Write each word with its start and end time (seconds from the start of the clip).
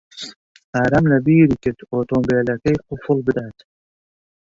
ئارام 0.75 1.05
لەبیری 1.11 1.57
کرد 1.63 1.79
ئۆتۆمۆبیلەکەی 1.91 2.77
قوفڵ 2.87 3.17
بدات. 3.25 3.57